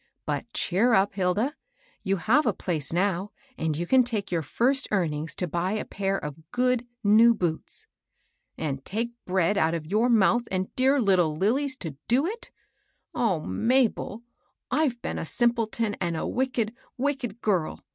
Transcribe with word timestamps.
"But 0.25 0.51
cheer 0.51 0.93
up, 0.95 1.13
Hilda. 1.13 1.55
You 2.03 2.15
have 2.15 2.47
a 2.47 2.53
place 2.55 2.91
now, 2.91 3.29
and 3.55 3.77
you 3.77 3.85
can 3.85 4.03
take 4.03 4.31
your 4.31 4.41
first 4.41 4.87
earnings 4.89 5.35
to 5.35 5.47
buy 5.47 5.73
a 5.73 5.85
pair 5.85 6.17
of 6.17 6.39
good, 6.49 6.87
new 7.03 7.35
boots."" 7.35 7.85
And 8.57 8.83
take 8.83 9.11
bread 9.27 9.59
out 9.59 9.75
of 9.75 9.85
your 9.85 10.09
mouth 10.09 10.45
and 10.49 10.73
dear 10.75 10.99
little 10.99 11.37
Lilly's 11.37 11.75
to 11.75 11.97
do 12.07 12.25
it 12.25 12.49
I 13.13 13.21
O 13.21 13.41
Mabel! 13.41 14.23
I've 14.71 14.99
been 15.03 15.19
a 15.19 15.23
simpleton 15.23 15.95
and 16.01 16.17
a 16.17 16.25
wicked, 16.27 16.73
wicked 16.97 17.39
girl 17.39 17.79